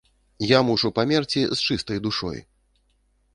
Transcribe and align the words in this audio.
Я 0.51 0.59
мушу 0.69 0.89
памерці 0.99 1.43
з 1.59 1.67
чыстай 1.67 2.01
душой! 2.07 2.43